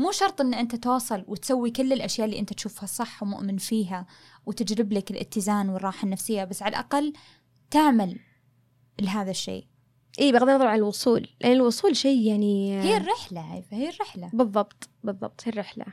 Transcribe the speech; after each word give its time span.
مو 0.00 0.10
شرط 0.10 0.40
إن 0.40 0.54
أنت 0.54 0.76
توصل 0.76 1.24
وتسوي 1.28 1.70
كل 1.70 1.92
الأشياء 1.92 2.26
اللي 2.26 2.38
أنت 2.38 2.52
تشوفها 2.52 2.86
صح 2.86 3.22
ومؤمن 3.22 3.56
فيها 3.56 4.06
وتجلب 4.46 4.92
لك 4.92 5.10
الاتزان 5.10 5.68
والراحة 5.68 6.04
النفسية 6.04 6.44
بس 6.44 6.62
على 6.62 6.70
الأقل 6.70 7.12
تعمل 7.70 8.18
لهذا 9.00 9.30
الشيء. 9.30 9.66
اي 10.20 10.32
بغض 10.32 10.48
النظر 10.48 10.66
عن 10.66 10.78
الوصول 10.78 11.28
لأن 11.40 11.52
الوصول 11.52 11.96
شيء 11.96 12.26
يعني 12.26 12.80
هي 12.82 12.96
الرحلة 12.96 13.40
عيفة 13.40 13.76
هي 13.76 13.88
الرحلة. 13.88 14.30
بالضبط 14.32 14.88
بالضبط 15.04 15.40
هي 15.44 15.52
الرحلة. 15.52 15.86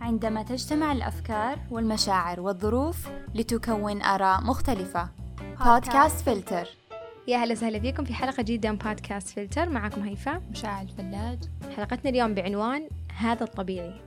عندما 0.00 0.42
تجتمع 0.42 0.92
الأفكار 0.92 1.58
والمشاعر 1.70 2.40
والظروف 2.40 3.08
لتكون 3.34 4.02
آراء 4.02 4.44
مختلفة. 4.44 5.27
بودكاست 5.64 6.20
فلتر 6.20 6.68
يا 7.28 7.36
هلا 7.36 7.52
وسهلا 7.52 7.80
فيكم 7.80 8.04
في 8.04 8.14
حلقة 8.14 8.42
جديدة 8.42 8.72
من 8.72 8.78
بودكاست 8.78 9.28
فلتر 9.28 9.68
معكم 9.68 10.02
هيفاء. 10.02 10.42
مشاعر 10.50 10.82
الفلاج 10.82 11.38
حلقتنا 11.76 12.10
اليوم 12.10 12.34
بعنوان 12.34 12.88
هذا 13.16 13.44
الطبيعي. 13.44 14.00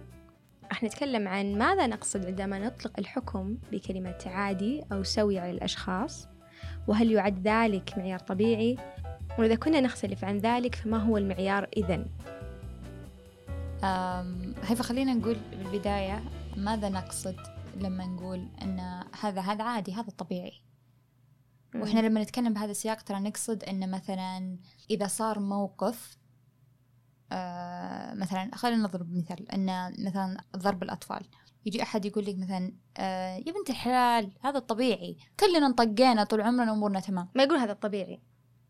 راح 0.70 0.84
نتكلم 0.84 1.28
عن 1.28 1.58
ماذا 1.58 1.88
نقصد 1.88 2.26
عندما 2.26 2.60
نطلق 2.60 2.92
الحكم 3.00 3.58
بكلمة 3.72 4.18
عادي 4.26 4.84
أو 4.92 5.04
سوي 5.04 5.40
على 5.40 5.52
الأشخاص؟ 5.52 6.28
وهل 6.88 7.12
يعد 7.12 7.48
ذلك 7.48 7.98
معيار 7.98 8.20
طبيعي؟ 8.20 8.78
وإذا 9.40 9.56
كنا 9.56 9.82
نختلف 9.82 10.26
عن 10.26 10.38
ذلك 10.38 10.76
فما 10.76 10.98
هو 10.98 11.18
المعيار 11.18 11.68
إذن؟ 11.78 12.06
هيفا 14.64 14.84
خلينا 14.84 15.14
نقول 15.14 15.38
بالبداية 15.52 16.24
ماذا 16.58 16.90
نقصد 16.90 17.36
لما 17.76 18.06
نقول 18.06 18.48
أن 18.62 19.04
هذا 19.22 19.42
هذا 19.42 19.64
عادي 19.64 19.94
هذا 19.94 20.10
طبيعي 20.18 20.71
وإحنا 21.76 22.00
لما 22.00 22.24
نتكلم 22.24 22.54
بهذا 22.54 22.72
السياق 22.72 23.02
ترى 23.02 23.20
نقصد 23.20 23.64
ان 23.64 23.92
مثلا 23.92 24.58
إذا 24.90 25.08
صار 25.08 25.40
موقف 25.40 26.18
آه 27.32 28.14
مثلا 28.14 28.52
خلينا 28.56 28.84
نضرب 28.84 29.16
مثال 29.18 29.52
إن 29.52 29.94
مثلا 30.06 30.38
ضرب 30.58 30.84
الأطفال. 30.84 31.26
يجي 31.66 31.84
أحد 31.84 32.06
يقول 32.06 32.26
لك 32.26 32.38
مثلا 32.38 32.74
آه 32.98 33.36
يا 33.36 33.52
بنت 33.52 33.70
الحلال 33.70 34.32
هذا 34.42 34.58
الطبيعي. 34.58 35.18
كلنا 35.40 35.68
انطقينا 35.68 36.24
طول 36.24 36.42
عمرنا 36.42 36.72
امورنا 36.72 37.00
تمام. 37.00 37.28
ما 37.36 37.44
يقول 37.44 37.58
هذا 37.58 37.72
الطبيعي. 37.72 38.22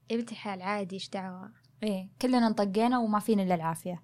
يا 0.10 0.18
بنت 0.18 0.32
الحلال 0.32 0.62
عادي 0.62 0.96
إيش 0.96 1.10
دعوة؟ 1.10 1.52
إيه 1.84 2.10
كلنا 2.22 2.48
انطقينا 2.48 3.00
وما 3.00 3.20
فينا 3.20 3.44
إلا 3.44 3.56
العافية. 3.56 4.04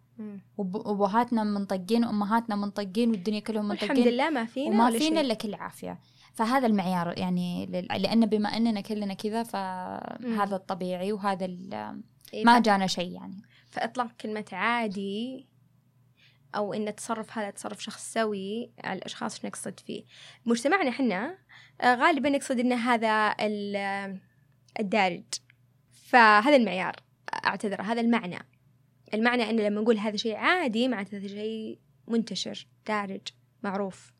وابهاتنا 0.57 1.43
منطقين 1.43 2.05
وأمهاتنا 2.05 2.55
منطقين 2.55 3.09
والدنيا 3.11 3.39
كلهم 3.39 3.67
منطقين. 3.67 3.91
الحمد 3.91 4.07
لله 4.07 4.29
ما 4.29 4.45
فينا 4.45 4.69
وما 4.69 4.99
فينا 4.99 5.21
إلا 5.21 5.33
كل 5.33 5.53
عافية. 5.53 5.99
فهذا 6.37 6.67
المعيار 6.67 7.19
يعني 7.19 7.65
لأن 7.97 8.25
بما 8.25 8.49
أننا 8.49 8.81
كلنا 8.81 9.13
كذا 9.13 9.43
فهذا 9.43 10.55
الطبيعي 10.55 11.11
وهذا 11.11 11.45
إيه 12.33 12.45
ما 12.45 12.59
جانا 12.59 12.87
شيء 12.87 13.11
يعني. 13.11 13.41
فإطلاق 13.71 14.11
كلمة 14.21 14.45
عادي 14.51 15.47
أو 16.55 16.73
إن 16.73 16.87
التصرف 16.87 17.37
هذا 17.37 17.49
تصرف 17.49 17.83
شخص 17.83 18.13
سوي 18.13 18.71
على 18.83 18.97
الأشخاص 18.97 19.45
نقصد 19.45 19.79
فيه. 19.79 20.03
مجتمعنا 20.45 20.89
إحنا 20.89 21.37
آه، 21.81 21.95
غالبا 21.95 22.29
نقصد 22.29 22.59
إن 22.59 22.73
هذا 22.73 23.35
الدارج. 24.79 25.23
فهذا 25.91 26.55
المعيار 26.55 26.95
أعتذر 27.45 27.81
هذا 27.81 28.01
المعنى. 28.01 28.39
المعنى 29.13 29.49
إن 29.49 29.59
لما 29.59 29.81
نقول 29.81 29.97
هذا 29.97 30.17
شيء 30.17 30.35
عادي 30.35 30.87
معناته 30.87 31.17
هذا 31.17 31.27
شيء 31.27 31.79
منتشر 32.07 32.67
دارج 32.87 33.27
معروف. 33.63 34.13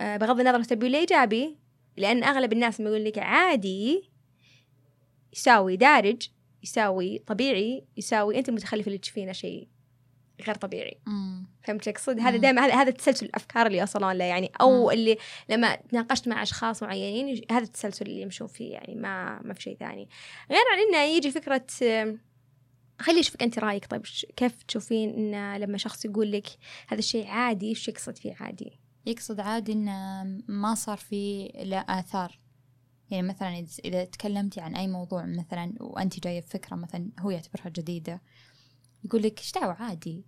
آه، 0.00 0.16
بغض 0.16 0.40
النظر 0.40 0.62
تبي 0.62 0.98
إيجابي 0.98 1.59
لأن 2.00 2.24
أغلب 2.24 2.52
الناس 2.52 2.80
لما 2.80 2.90
يقول 2.90 3.04
لك 3.04 3.18
عادي 3.18 4.10
يساوي 5.32 5.76
دارج 5.76 6.28
يساوي 6.62 7.18
طبيعي 7.18 7.84
يساوي 7.96 8.38
أنت 8.38 8.48
المتخلف 8.48 8.86
اللي 8.86 8.98
تشوفينه 8.98 9.32
شيء 9.32 9.68
غير 10.46 10.54
طبيعي. 10.54 10.98
فهمت 11.62 11.88
أقصد؟ 11.88 12.20
هذا 12.20 12.36
دائما 12.36 12.62
هذا 12.62 12.74
هذا 12.74 12.90
تسلسل 12.90 13.26
الأفكار 13.26 13.66
اللي 13.66 13.78
يوصلون 13.78 14.12
له 14.12 14.24
يعني. 14.24 14.52
أو 14.60 14.84
مم. 14.84 14.90
اللي 14.90 15.16
لما 15.48 15.76
تناقشت 15.76 16.28
مع 16.28 16.42
أشخاص 16.42 16.82
معينين 16.82 17.42
هذا 17.50 17.64
التسلسل 17.64 18.06
اللي 18.06 18.20
يمشون 18.20 18.46
فيه 18.46 18.72
يعني 18.72 18.94
ما 18.94 19.42
ما 19.42 19.54
في 19.54 19.62
شيء 19.62 19.76
ثاني. 19.76 20.08
غير 20.50 20.64
عن 20.72 20.78
إنه 20.78 21.04
يجي 21.04 21.30
فكرة 21.30 21.66
خلي 22.98 23.20
أشوفك 23.20 23.42
أنت 23.42 23.58
رأيك. 23.58 23.86
طيب 23.86 24.02
كيف 24.36 24.62
تشوفين 24.62 25.34
إن 25.34 25.56
لما 25.60 25.78
شخص 25.78 26.04
يقول 26.04 26.32
لك 26.32 26.46
هذا 26.88 26.98
الشيء 26.98 27.26
عادي 27.26 27.68
إيش 27.68 27.88
يقصد 27.88 28.18
فيه 28.18 28.34
عادي؟ 28.40 28.79
يقصد 29.06 29.40
عادي 29.40 29.72
إن 29.72 30.44
ما 30.48 30.74
صار 30.74 30.96
في 30.96 31.52
له 31.54 31.84
آثار. 31.88 32.38
يعني 33.10 33.28
مثلا 33.28 33.66
إذا 33.84 34.04
تكلمتي 34.04 34.60
عن 34.60 34.76
أي 34.76 34.88
موضوع 34.88 35.26
مثلا 35.26 35.74
وأنت 35.80 36.20
جاية 36.20 36.40
بفكرة 36.40 36.76
مثلا 36.76 37.10
هو 37.18 37.30
يعتبرها 37.30 37.68
جديدة 37.68 38.22
يقول 39.04 39.22
لك 39.22 39.38
إيش 39.38 39.52
دعوة 39.52 39.72
عادي؟ 39.72 40.24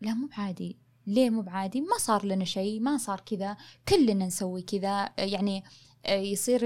لا 0.00 0.14
مو 0.14 0.26
بعادي. 0.26 0.78
ليه 1.06 1.30
مو 1.30 1.42
بعادي؟ 1.42 1.80
ما 1.80 1.98
صار 1.98 2.26
لنا 2.26 2.44
شيء 2.44 2.80
ما 2.80 2.96
صار 2.96 3.20
كذا 3.20 3.56
كلنا 3.88 4.26
نسوي 4.26 4.62
كذا. 4.62 5.10
يعني 5.18 5.64
يصير 6.08 6.60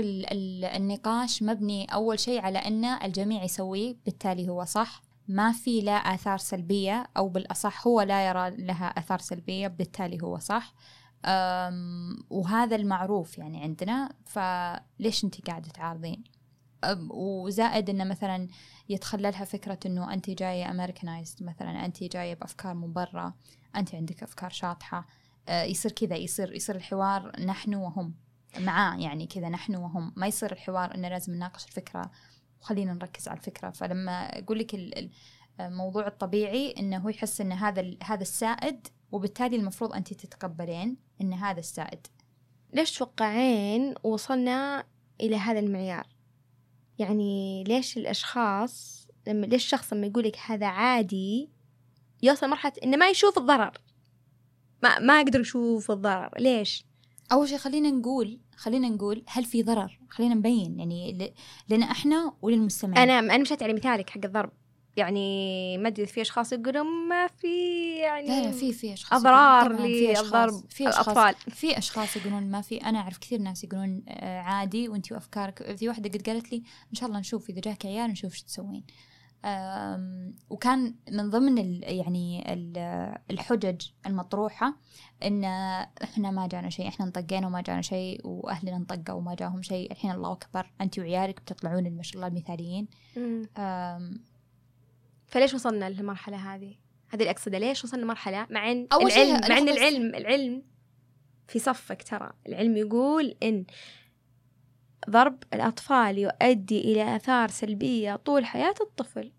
النقاش 0.77 1.43
مبني 1.43 1.85
أول 1.85 2.19
شيء 2.21 2.41
على 2.41 2.59
أن 2.59 2.85
الجميع 2.85 3.45
يسويه 3.45 3.97
بالتالي 4.05 4.49
هو 4.49 4.65
صح. 4.65 5.03
ما 5.29 5.53
في 5.53 5.81
لا 5.81 5.93
آثار 5.93 6.39
سلبية 6.39 7.11
أو 7.17 7.29
بالأصح 7.29 7.87
هو 7.87 8.01
لا 8.01 8.29
يرى 8.29 8.51
لها 8.51 8.87
آثار 8.87 9.19
سلبية 9.19 9.69
بالتالي 9.69 10.23
هو 10.23 10.39
صح. 10.39 10.75
وهذا 12.31 12.77
المعروف 12.77 13.39
يعني 13.39 13.63
عندنا 13.63 14.15
فليش 14.25 15.25
انت 15.25 15.47
قاعدة 15.47 15.69
تعارضين؟ 15.69 16.25
وزائد 17.11 17.91
إنه 17.91 18.05
مثلا 18.05 18.49
يتخللها 18.89 19.45
فكرة 19.45 19.79
إنه 19.87 20.13
انت 20.13 20.31
جاية 20.31 20.71
امريكانايزد 20.71 21.43
مثلا 21.43 21.85
انت 21.85 22.05
جاية 22.05 22.35
بأفكار 22.35 22.75
من 22.75 22.93
برا 22.93 23.35
انت 23.77 23.95
عندك 23.95 24.23
أفكار 24.23 24.51
شاطحة. 24.51 25.07
أه، 25.49 25.63
يصير 25.63 25.93
كذا 25.93 26.17
يصير 26.17 26.55
يصير 26.55 26.77
الحوار 26.77 27.41
نحن 27.41 27.75
وهم 27.75 28.15
معاه 28.59 28.97
يعني 28.97 29.27
كذا 29.27 29.49
نحن 29.49 29.75
وهم. 29.77 30.13
ما 30.17 30.27
يصير 30.27 30.53
الحوار 30.53 30.95
إنه 30.95 31.09
لازم 31.09 31.35
نناقش 31.35 31.67
الفكرة. 31.67 32.11
وخلينا 32.61 32.95
نركز 32.95 33.29
على 33.29 33.39
الفكرة. 33.39 33.71
فلما 33.71 34.39
أقول 34.39 34.59
لك 34.59 34.75
الموضوع 35.61 36.07
الطبيعي 36.07 36.75
إنه 36.79 36.99
هو 36.99 37.09
يحس 37.09 37.41
إن 37.41 37.53
هذا 37.53 37.91
هذا 38.03 38.23
السائد 38.23 38.87
وبالتالي 39.13 39.57
المفروض 39.57 39.93
أنت 39.93 40.15
تتقبلين. 40.15 40.97
أن 41.23 41.33
هذا 41.33 41.59
السائد. 41.59 42.07
ليش 42.73 42.99
توقعين 42.99 43.95
وصلنا 44.03 44.85
إلى 45.21 45.37
هذا 45.37 45.59
المعيار؟ 45.59 46.07
يعني 46.99 47.65
ليش 47.65 47.97
الأشخاص 47.97 49.07
لما 49.27 49.47
ليش 49.47 49.65
الشخص 49.65 49.93
لما 49.93 50.07
يقولك 50.07 50.37
هذا 50.47 50.67
عادي 50.67 51.51
يوصل 52.23 52.49
مرحلة 52.49 52.73
إنه 52.85 52.97
ما 52.97 53.09
يشوف 53.09 53.39
الضرر؟ 53.39 53.79
ما 54.83 54.99
ما 54.99 55.21
يقدر 55.21 55.41
يشوف 55.41 55.91
الضرر. 55.91 56.31
ليش؟ 56.39 56.85
أول 57.33 57.49
شيء 57.49 57.59
خلينا 57.59 57.91
نقول 57.91 58.41
خلينا 58.57 58.89
نقول 58.89 59.25
هل 59.29 59.45
في 59.45 59.63
ضرر؟ 59.63 60.01
خلينا 60.09 60.35
نبين. 60.35 60.79
يعني 60.79 61.35
لنا 61.69 61.91
إحنا 61.91 62.33
وللمستمعين. 62.43 63.11
أنا 63.11 63.35
أنا 63.35 63.43
مشيت 63.43 63.63
على 63.63 63.73
مثالك 63.73 64.11
حق 64.11 64.25
الضرب. 64.25 64.51
يعني 64.97 65.79
ما 65.79 65.89
أدري 65.89 66.07
في 66.07 66.21
أشخاص 66.21 66.53
يقولون 66.53 67.09
ما 67.09 67.27
في 67.27 67.47
يعني 67.99 68.27
لا 68.27 68.43
لا 68.43 68.51
في 68.53 68.73
في 68.73 68.93
أشخاص 68.93 69.21
أضرار 69.21 69.73
للضرب 69.73 70.65
في 70.69 70.87
الأطفال. 70.87 71.35
في 71.35 71.79
أشخاص 71.79 72.17
يقولون 72.17 72.51
ما 72.51 72.61
في. 72.61 72.77
أنا 72.77 72.99
أعرف 72.99 73.19
كثير 73.19 73.41
ناس 73.41 73.65
يقولون 73.65 74.03
آه، 74.09 74.41
عادي 74.41 74.89
وانت 74.89 75.13
وأفكارك. 75.13 75.77
في 75.77 75.89
واحدة 75.89 76.11
قد 76.11 76.29
قالت 76.29 76.53
لي 76.53 76.63
إن 76.91 76.95
شاء 76.95 77.09
الله 77.09 77.21
نشوف 77.21 77.51
إذا 77.51 77.61
جاك 77.61 77.87
عيال 77.87 78.11
نشوف 78.11 78.33
إيش 78.33 78.43
تسوين. 78.43 78.85
وكان 80.51 80.95
من 81.11 81.31
ضمن 81.31 81.59
ال 81.59 81.83
يعني 81.83 82.53
ال 82.53 82.79
الحجج 83.31 83.87
المطروحة 84.07 84.77
إن 85.25 85.45
إحنا 86.03 86.31
ما 86.31 86.47
جانا 86.47 86.71
شيء 86.71 86.89
إحنا 86.89 87.07
انطقينا 87.07 87.47
وما 87.47 87.61
جانا 87.61 87.83
شيء 87.83 88.21
وأهلنا 88.25 88.77
انطقوا 88.77 89.15
وما 89.15 89.35
جاهم 89.35 89.63
شيء. 89.63 89.93
الحين 89.93 90.11
الله 90.11 90.33
أكبر 90.33 90.71
أنت 90.81 90.99
وعيالك 90.99 91.41
بتطلعون 91.41 91.91
ما 91.91 92.03
شاء 92.03 92.15
الله 92.17 92.27
المثاليين. 92.27 92.89
فليش 95.33 95.55
وصلنا 95.55 95.91
للمرحلة 95.91 96.55
هذه؟ 96.55 96.75
هذه 97.09 97.21
اللي 97.21 97.31
اقصدها 97.31 97.61
ليش 97.61 97.85
وصلنا 97.85 98.03
لمرحلة؟ 98.03 98.47
مع 98.51 98.71
إن 98.73 98.89
العلم 98.93 99.41
مع 99.49 99.59
إن 99.59 99.69
العلم 99.69 100.15
العلم 100.15 100.63
في 101.49 101.59
صفك 101.59 102.03
ترى. 102.03 102.33
العلم 102.49 102.77
يقول 102.77 103.37
إن 103.43 103.65
ضرب 105.11 105.43
الأطفال 105.55 106.19
يؤدي 106.19 106.81
إلى 106.81 107.17
آثار 107.17 107.49
سلبية 107.49 108.17
طول 108.17 108.45
حياة 108.45 108.75
الطفل. 108.81 109.33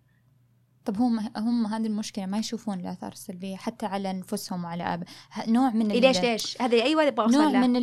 طب 0.86 0.98
هم 0.98 1.20
هم 1.38 1.66
هذه 1.66 1.88
المشكلة 1.88 2.26
ما 2.26 2.38
يشوفون 2.38 2.80
الآثار 2.80 3.12
السلبية 3.12 3.56
حتى 3.56 3.86
على 3.86 4.12
أنفسهم 4.12 4.64
وعلى 4.64 4.84
أب... 4.84 5.04
نوع 5.48 5.70
من 5.70 5.88
ليش 5.88 6.20
ليش؟ 6.20 6.62
هذه 6.62 6.84
أيوه 6.84 7.04
يبغى 7.04 7.38
نوع 7.38 7.50
من 7.50 7.76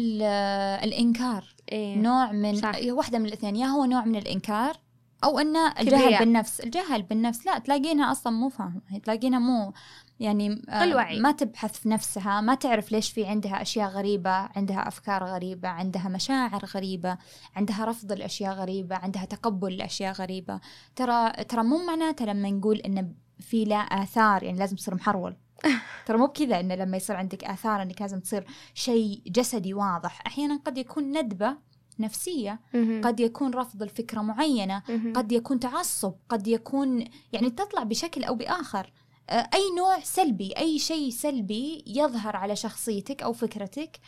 الإنكار. 0.85 1.55
إيه؟ 1.73 1.97
نوع 1.97 2.33
من 2.33 2.55
صح. 2.55 2.77
واحدة 2.85 3.19
من 3.19 3.27
الاثنين 3.27 3.57
يا 3.57 3.67
هو 3.67 3.85
نوع 3.85 4.05
من 4.05 4.17
الإنكار 4.17 4.77
أو 5.25 5.39
انه 5.39 5.73
الجهل. 5.81 6.19
بالنفس 6.19 6.61
الجهل 6.61 7.03
بالنفس 7.03 7.47
لا 7.47 7.59
تلاقينها 7.59 8.13
أصلا 8.13 8.33
مو 8.33 8.49
فاهمة 8.49 8.81
تلاقينها 9.05 9.39
مو 9.39 9.73
يعني 10.21 10.63
آه، 10.69 10.81
قل 10.81 10.95
وعي. 10.95 11.21
ما 11.21 11.33
تبحث 11.33 11.79
في 11.79 11.89
نفسها 11.89 12.41
ما 12.41 12.55
تعرف 12.55 12.93
ليش 12.93 13.11
في 13.11 13.27
عندها 13.27 13.63
أشياء 13.63 13.89
غريبة 13.89 14.31
عندها 14.31 14.89
أفكار 14.89 15.25
غريبة 15.25 15.69
عندها 15.69 16.09
مشاعر 16.09 16.65
غريبة 16.65 17.19
عندها 17.57 17.85
رفض 17.85 18.13
الاشياء 18.13 18.55
غريبة 18.55 18.97
عندها 18.97 19.25
تقبل 19.25 19.77
لأشياء 19.77 20.13
غريبة 20.13 20.61
ترى 20.97 21.31
ترى 21.31 21.63
مو 21.63 21.87
معناته 21.87 22.25
لما 22.25 22.51
نقول 22.51 22.79
إن 22.79 23.15
في 23.41 23.65
لا 23.65 23.77
آثار 23.77 24.43
يعني 24.43 24.59
لازم 24.59 24.77
تصير 24.77 24.95
محرول 24.95 25.37
ترى 26.07 26.19
مو 26.19 26.27
بكذا 26.27 26.61
انه 26.61 26.75
لما 26.75 26.97
يصير 26.97 27.17
عندك 27.17 27.45
آثار 27.45 27.83
إنك 27.83 28.01
لازم 28.01 28.21
تصير 28.21 28.45
شيء 28.75 29.23
جسدي 29.27 29.75
واضح 29.75 30.23
أحيانا 30.27 30.61
قد 30.65 30.79
يكون 30.79 31.19
ندبة 31.19 31.57
نفسية. 32.01 32.61
مهم. 32.75 33.01
قد 33.05 33.21
يكون 33.21 33.55
رفض 33.55 33.83
الفكرة 33.83 34.21
معينة. 34.21 34.83
مهم. 34.89 35.13
قد 35.13 35.33
يكون 35.33 35.61
تعصب. 35.61 36.13
قد 36.29 36.49
يكون 36.49 37.05
يعني 37.33 37.51
تطلع 37.51 37.83
بشكل 37.83 38.25
أو 38.25 38.35
بآخر. 38.35 38.93
آه، 39.31 39.51
أي 39.55 39.61
نوع 39.79 40.01
سلبي 40.01 40.53
أي 40.59 40.79
شيء 40.79 41.11
سلبي 41.11 41.85
يظهر 41.87 42.37
على 42.37 42.57
شخصيتك 42.57 43.23
أو 43.23 43.33
فكرتك 43.33 44.01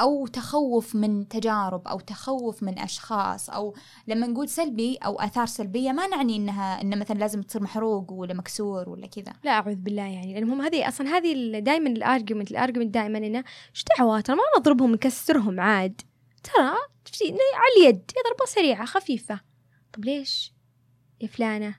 أو 0.00 0.26
تخوف 0.26 0.94
من 0.94 1.28
تجارب 1.28 1.88
أو 1.88 2.00
تخوف 2.00 2.62
من 2.62 2.78
أشخاص 2.78 3.50
أو 3.50 3.74
لما 4.08 4.26
نقول 4.26 4.48
سلبي 4.48 4.96
أو 4.96 5.20
آثار 5.20 5.46
سلبية 5.46 5.92
ما 5.92 6.06
نعني 6.06 6.36
إنها 6.36 6.80
انه 6.80 6.96
مثلا 6.96 7.18
لازم 7.18 7.42
تصير 7.42 7.62
محروق 7.62 8.12
ولا 8.12 8.34
مكسور 8.34 8.88
ولا 8.88 9.06
كذا. 9.06 9.32
لا 9.44 9.50
أعوذ 9.50 9.74
بالله 9.74 10.02
يعني 10.02 10.34
لأن 10.34 10.50
هم 10.50 10.60
هذه 10.62 10.88
أصلا 10.88 11.08
هذه 11.08 11.58
دائما 11.58 11.90
ال 11.90 11.97
argument 11.97 12.50
ال 12.50 12.55
argument 12.55 12.94
دائما 12.94 13.18
إنه 13.18 13.44
إيش 13.74 13.84
دعوه 13.98 14.20
ترى 14.20 14.36
ما 14.36 14.42
نضربهم 14.58 14.92
نكسرهم 14.92 15.60
عاد. 15.60 16.00
ترى 16.54 16.76
شفتي؟ 17.04 17.24
على 17.32 17.86
اليد 17.86 17.96
هي 18.16 18.22
ضربة 18.30 18.44
سريعة 18.46 18.84
خفيفة. 18.84 19.40
طب 19.92 20.04
ليش 20.04 20.52
يا 21.20 21.26
فلانة؟ 21.26 21.78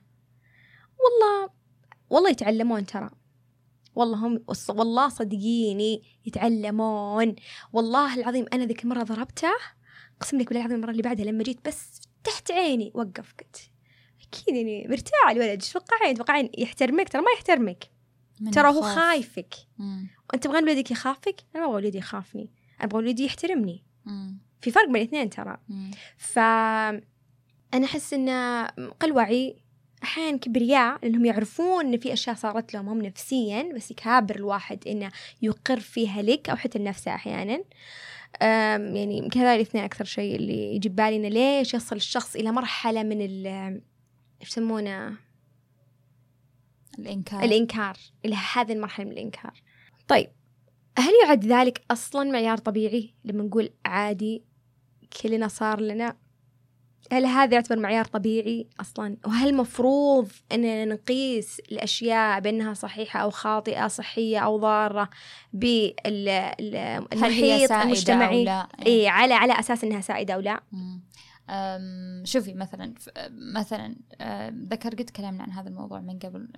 والله 0.98 1.50
والله 2.10 2.30
يتعلمون 2.30 2.86
ترى. 2.86 3.10
والله 3.94 4.26
هم 4.26 4.44
والله 4.68 5.08
صدقيني 5.08 6.02
يتعلمون. 6.26 7.36
والله 7.72 8.14
العظيم 8.14 8.46
أنا 8.52 8.64
ذيك 8.64 8.84
المرة 8.84 9.02
ضربته 9.02 9.52
أقسم 10.16 10.38
لك 10.38 10.46
بالله 10.46 10.60
العظيم 10.60 10.76
المرة 10.76 10.90
اللي 10.90 11.02
بعدها 11.02 11.24
لما 11.24 11.42
جيت 11.42 11.68
بس 11.68 12.00
تحت 12.24 12.50
عيني 12.50 12.92
وقف 12.94 13.34
قلت 13.38 13.70
أكيد 14.22 14.54
يعني 14.54 14.86
مرتاح 14.88 15.30
الولد 15.30 15.48
إيش 15.48 15.72
توقعين 15.72 16.14
توقعين 16.14 16.50
يحترمك 16.58 17.08
ترى 17.08 17.22
ما 17.22 17.30
يحترمك. 17.36 17.84
ترى 18.52 18.68
هو. 18.68 18.82
خايفك. 18.82 19.54
مم. 19.78 20.08
وأنت 20.30 20.44
تبغين 20.44 20.64
ولدك 20.64 20.90
يخافك؟ 20.90 21.40
أنا 21.56 21.62
ما 21.62 21.70
أبغى 21.70 21.84
ولدي 21.84 21.98
يخافني 21.98 22.50
أنا 22.80 22.84
أبغى 22.84 22.98
ولدي 22.98 23.24
يحترمني. 23.24 23.84
مم. 24.04 24.38
في 24.60 24.70
فرق 24.70 24.86
بين 24.86 24.96
الاثنين 24.96 25.30
ترى. 25.30 25.56
ف 26.16 26.38
أنا 27.74 27.84
أحس 27.84 28.14
إن 28.14 28.28
قل 29.00 29.12
وعي 29.12 29.56
أحيانا 30.02 30.36
كبرياء 30.36 30.98
لأنهم 31.02 31.24
يعرفون 31.24 31.86
إن 31.86 31.98
في 31.98 32.12
أشياء 32.12 32.36
صارت 32.36 32.74
لهم 32.74 32.88
هم 32.88 33.02
نفسيا 33.02 33.72
بس 33.74 33.90
يكابر 33.90 34.36
الواحد 34.36 34.88
إنه 34.88 35.10
يقر 35.42 35.80
فيها 35.80 36.22
لك 36.22 36.50
أو 36.50 36.56
حتى 36.56 36.78
لنفسه 36.78 37.14
أحيانا. 37.14 37.64
يعني 38.40 39.28
هذول 39.36 39.46
الاثنين 39.46 39.84
أكثر 39.84 40.04
شيء 40.04 40.36
اللي 40.36 40.74
يجي 40.74 40.88
ببالي 40.88 41.16
إنه 41.16 41.28
ليش 41.28 41.74
يصل 41.74 41.96
الشخص 41.96 42.36
إلى 42.36 42.52
مرحلة 42.52 43.02
من 43.02 43.20
ال 43.20 43.46
إيش 44.40 44.48
يسمونه؟ 44.48 45.16
الإنكار. 46.98 47.44
الإنكار 47.44 47.96
إلى 48.24 48.36
هذه 48.54 48.72
المرحلة 48.72 49.06
من 49.06 49.12
الإنكار. 49.12 49.62
طيب 50.08 50.28
هل 50.98 51.12
يعد 51.24 51.44
ذلك 51.44 51.84
أصلا 51.90 52.30
معيار 52.30 52.58
طبيعي 52.58 53.14
لما 53.24 53.42
نقول 53.42 53.70
عادي 53.84 54.49
كلنا 55.22 55.48
صار 55.48 55.80
لنا. 55.80 56.16
هل 57.12 57.26
هذا 57.26 57.54
يعتبر 57.54 57.78
معيار 57.78 58.04
طبيعي 58.04 58.66
أصلا؟ 58.80 59.16
وهل 59.26 59.54
مفروض 59.54 60.28
أننا 60.52 60.84
نقيس 60.84 61.60
صحيحة 62.74 63.20
أو 63.20 63.30
خاطئة 63.30 63.88
صحية 63.88 64.38
أو 64.38 64.58
ضارة 64.58 65.10
هل 67.12 67.30
هي 67.30 67.66
بالمحيط 67.66 67.72
المجتمعي؟ 67.72 68.44
لا؟ 68.44 68.68
إيه 68.86 69.08
على 69.08 69.34
على 69.34 69.60
أساس 69.60 69.84
أنها 69.84 70.00
سائدة 70.00 70.34
أو 70.34 70.40
لا. 70.40 70.60
شوفي 72.24 72.54
مثلا 72.54 72.94
مثلا 73.54 73.96
ذكر 74.70 74.90
قد 74.90 75.04
تكلمنا 75.04 75.42
عن 75.42 75.50
هذا 75.50 75.68
الموضوع 75.68 76.00
من 76.00 76.18
قبل. 76.18 76.48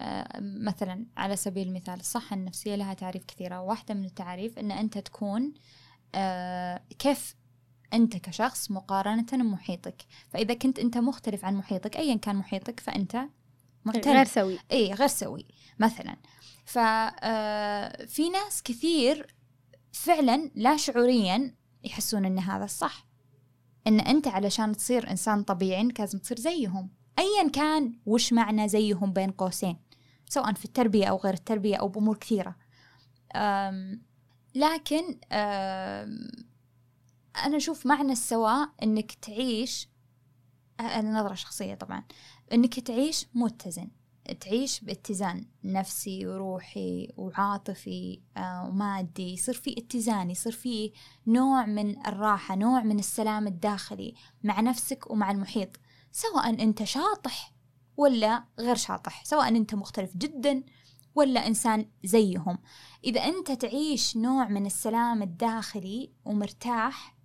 مثلا 0.41 1.07
على 1.17 1.37
سبيل 1.37 1.69
المثال 1.69 2.01
الصحة 2.01 2.37
النفسية 2.37 2.75
لها 2.75 2.95
تعريف 2.95 3.25
كثيرة. 3.25 3.61
واحدة 3.61 3.95
من 3.95 4.05
التعريف 4.05 4.59
أن 4.59 4.71
أنت 4.71 4.99
تكون 4.99 5.53
أه، 6.15 6.81
كيف 6.99 7.35
أنت 7.95 8.17
كشخص 8.17 8.71
مقارنة 8.71 9.27
بمحيطك 9.33 10.03
فإذا 10.31 10.55
كنت 10.55 10.79
أنت 10.79 10.99
مختلف 10.99 11.45
عن 11.45 11.55
محيطك 11.55 11.97
أيا 11.97 12.17
كان 12.17 12.37
محيطك 12.37 12.81
فأنت 12.81 13.23
مختلف. 13.85 14.07
غير 14.09 14.25
سوي. 14.25 14.59
اي 14.73 14.93
غير 14.93 15.09
سوي 15.09 15.47
مثلا. 15.79 16.17
ففي 16.65 18.31
ناس 18.31 18.63
كثير 18.63 19.35
فعلا 19.93 20.51
لا 20.55 20.77
شعوريا 20.77 21.55
يحسون 21.85 22.25
إن 22.25 22.39
هذا 22.39 22.65
الصح. 22.65 23.07
إن 23.87 24.01
أنت 24.01 24.29
علشان 24.29 24.77
تصير 24.77 25.11
إنسان 25.11 25.43
طبيعي 25.43 25.89
لازم 25.99 26.19
تصير 26.19 26.39
زيهم. 26.39 26.91
ايا 27.19 27.49
كان 27.49 27.99
وش 28.07 28.33
معنى 28.33 28.69
زيهم 28.69 29.13
بين 29.13 29.31
قوسين؟ 29.31 29.77
سواء 30.29 30.53
في 30.53 30.65
التربية 30.65 31.07
أو 31.07 31.17
غير 31.17 31.35
التربية 31.35 31.77
أو 31.77 31.89
بأمور 31.89 32.17
كثيرة. 32.17 32.57
أم 33.35 34.03
لكن 34.55 35.21
أنا 37.37 37.57
أشوف 37.57 37.87
معنى 37.87 38.13
السواء 38.13 38.69
إنك 38.83 39.13
تعيش 39.13 39.89
هذه 40.81 41.11
نظرة 41.11 41.35
شخصية 41.35 41.75
طبعا 41.75 42.05
إنك 42.53 42.81
تعيش 42.81 43.27
متزن 43.35 43.91
تعيش 44.41 44.81
باتزان 44.81 45.47
نفسي 45.65 46.27
وروحي 46.27 47.09
وعاطفي 47.17 48.21
آه، 48.37 48.69
ومادي 48.69 49.33
يصير 49.33 49.55
في 49.55 49.75
اتزان 49.79 50.31
يصير 50.31 50.53
في 50.53 50.93
نوع 51.27 51.67
من 51.67 52.07
الراحة 52.07 52.57
نوع 52.57 52.83
من 52.83 52.99
السلام 52.99 53.47
الداخلي 53.47 54.15
مع 54.43 54.61
نفسك 54.61 55.11
ومع 55.11 55.31
المحيط 55.31 55.69
سواء 56.13 56.51
أنت 56.63 56.85
شاطح 56.85 57.53
ولا 57.97 58.45
غير 58.59 58.75
شاطح 58.75 59.25
سواء 59.25 59.49
أنت 59.49 59.75
مختلف 59.75 60.17
جدا 60.17 60.63
ولا 61.15 61.47
إنسان 61.47 61.87
زيهم. 62.05 62.59
إذا 63.05 63.21
أنت 63.25 63.53
تعيش 63.53 64.17
نوع 64.17 64.49
من 64.49 64.67
السلام 64.67 65.23
الداخلي 65.23 66.13
ومرتاح 66.25 67.17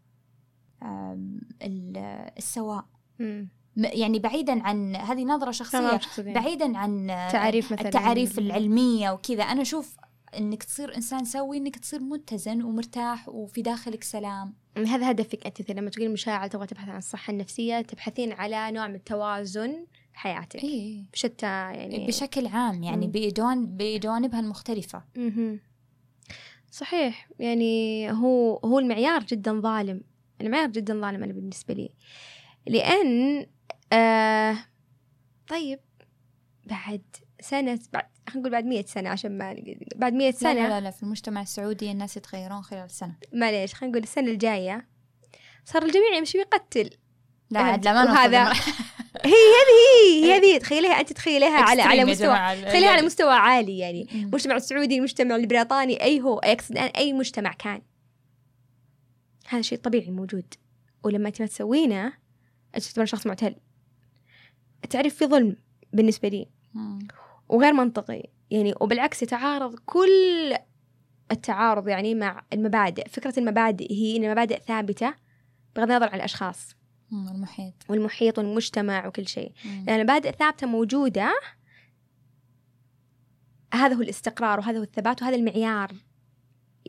السواء. 2.38 2.86
مم. 3.20 3.50
م- 3.76 3.84
يعني 3.86 4.20
بعيدا 4.20 4.64
عن 4.64 4.96
هذه 4.96 5.24
نظرة 5.26 5.52
شخصية. 5.52 6.00
بعيدا 6.20 6.78
عن 6.78 7.08
تعريف 7.32 7.72
مثلا. 7.72 7.86
التعاريف 7.88 8.40
العلمية 8.40 9.12
وكذا. 9.12 9.44
أنا 9.44 9.62
أشوف 9.62 9.98
إنك 10.38 10.64
تصير 10.64 10.96
إنسان 10.96 11.26
سوي 11.26 11.58
إنك 11.58 11.76
تصير 11.76 12.00
متزن 12.00 12.62
ومرتاح 12.64 13.30
وفي 13.30 13.62
داخلك 13.62 14.04
سلام. 14.04 14.54
هذا 14.78 15.12
هدفك 15.12 15.46
أنت 15.46 15.72
لما 15.72 15.90
تقولين 15.90 16.14
مشاعر 16.14 16.48
تبغى 16.48 16.68
تبحث 16.68 16.90
عن 16.90 16.98
الصحة 16.98 17.32
النفسية 17.32 17.82
تبحثين 17.82 18.32
على 18.32 18.72
نوع 18.72 18.88
من 18.88 18.96
التوازن 18.96 19.86
في 20.14 20.20
حياتك. 20.20 20.64
إيه. 20.64 21.04
بشتى 21.14 21.46
يعني 21.46 22.08
بشكل 22.08 22.48
عام 22.48 22.84
يعني 22.84 23.06
مم. 23.06 23.12
بجوان 23.12 23.66
بجوانبها 23.66 24.40
المختلفة. 24.40 25.04
مهم. 25.18 25.60
صحيح. 26.72 27.30
يعني 27.40 28.12
هو 28.12 28.58
هو 28.58 28.80
المعيار 28.80 29.24
جدا 29.24 29.60
ظالم. 29.62 30.02
المعيار 30.42 30.68
جدا 30.70 30.94
ظالم 30.94 31.24
أنا 31.24 31.34
بالنسبة 31.34 31.74
لي. 31.74 31.90
لأن 32.68 33.46
آه 33.94 34.58
طيب 35.48 35.80
بعد 36.66 37.02
سنة 37.42 37.80
بعد 37.94 38.06
خلينا 38.30 38.40
نقول 38.40 38.52
بعد 38.52 38.66
مية 38.66 38.86
سنة 38.86 39.10
عشان 39.10 39.38
ما 39.38 39.54
بعد 39.96 40.14
لا 40.14 40.32
سنة 40.32 40.54
لا 40.54 40.68
لا, 40.68 40.82
لا 40.82 40.92
في 40.92 41.04
المجتمع 41.04 41.42
السعودي 41.42 41.92
الناس 41.92 42.18
يتغيرون 42.18 42.62
خلال 42.62 42.92
سنة. 42.92 43.16
معليش 43.34 43.74
خلينا 43.74 43.92
نقول 43.92 44.04
السنة 44.04 44.28
الجاية 44.32 44.88
صار 45.66 45.84
الجميع 45.84 46.14
يمشي 46.18 46.38
ويقتل. 46.38 46.90
لا 47.50 47.60
أنا- 47.60 47.64
عاد 47.64 47.86
لا 47.86 47.94
ما 47.94 48.06
لمرحلة- 48.06 48.58
هي 49.26 49.32
هذه 49.34 50.26
هي 50.26 50.38
هذه 50.38 50.58
تخيليها 50.64 50.92
أنت 51.00 51.14
تخيليها 51.14 51.60
على 51.62 51.82
على 51.82 52.06
مستوى. 52.06 52.36
تخيليها 52.66 52.90
على 52.90 53.02
مستوى 53.02 53.34
عالي 53.34 53.78
يعني. 53.78 54.08
المجتمع 54.14 54.56
السعودي 54.56 54.98
المجتمع 54.98 55.36
البريطاني 55.36 56.04
أي 56.04 56.22
هو 56.22 56.40
أقصد 56.40 56.78
أي 56.78 57.14
مجتمع 57.14 57.54
كان. 57.54 57.82
هذا 59.48 59.62
شيء 59.62 59.78
طبيعي 59.78 60.12
موجود. 60.12 60.54
ولما 61.04 61.28
انت 61.28 61.42
ما 61.42 61.48
تسوينه 61.48 62.14
انت 62.76 62.84
تعتبر 62.84 63.06
شخص 63.06 63.28
معتل. 63.28 63.56
تعرف 64.90 65.16
في 65.16 65.26
ظلم 65.26 65.56
بالنسبة 65.94 66.30
لي. 66.30 66.48
وغير 67.50 67.74
منطقي. 67.74 68.24
يعني 68.52 68.74
وبالعكس 68.82 69.24
يتعارض 69.24 69.80
كل 69.86 70.56
التعارض 71.32 71.88
يعني 71.88 72.16
مع 72.16 72.46
المبادئ. 72.54 73.10
فكرة 73.10 73.40
المبادئ 73.40 73.94
هي 73.94 74.18
إن 74.18 74.24
المبادئ 74.24 74.60
ثابتة 74.60 75.14
بغض 75.76 75.92
النظر 75.92 76.10
عن 76.10 76.16
الأشخاص. 76.16 76.76
مم. 77.12 77.28
المحيط 77.28 77.74
والمحيط 77.90 78.40
والمجتمع 78.40 79.08
وكل 79.08 79.28
شيء. 79.28 79.52
لأن 79.66 80.00
المبادئ 80.00 80.32
ثابتة 80.32 80.68
موجودة 80.68 81.34
هذا 83.74 83.96
هو 83.96 84.02
الاستقرار 84.02 84.60
وهذا 84.60 84.80
هو 84.80 84.84
الثبات 84.84 85.22
وهذا 85.22 85.36
المعيار. 85.36 85.92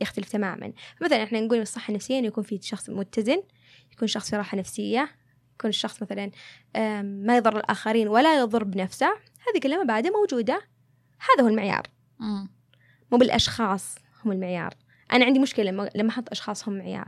يختلف 0.01 0.29
تماما. 0.29 0.73
مثلا 1.01 1.23
إحنا 1.23 1.41
نقول 1.41 1.59
الصحة 1.59 1.89
النفسية 1.91 2.19
إنه 2.19 2.27
يكون 2.27 2.43
في 2.43 2.59
شخص 2.61 2.89
متزن 2.89 3.43
يكون 3.91 4.07
شخص 4.07 4.29
في 4.29 4.35
راحة 4.35 4.57
نفسية 4.57 5.09
يكون 5.53 5.69
الشخص 5.69 6.01
مثلا 6.01 6.31
ما 7.03 7.37
يضر 7.37 7.57
الآخرين 7.57 8.07
ولا 8.07 8.39
يضر 8.39 8.63
بنفسه. 8.63 9.07
هذه 9.47 9.59
كلها 9.63 9.83
مبادئ 9.83 10.09
موجودة. 10.09 10.61
هذا 11.19 11.43
هو 11.43 11.47
المعيار. 11.47 11.83
مو 13.11 13.17
بالأشخاص 13.17 13.95
هم 14.25 14.31
المعيار. 14.31 14.73
أنا 15.13 15.25
عندي 15.25 15.39
مشكلة 15.39 15.71
لما 15.71 15.89
لما 15.95 16.09
أحط 16.09 16.29
أشخاص 16.29 16.67
هم 16.67 16.77
معيار. 16.77 17.07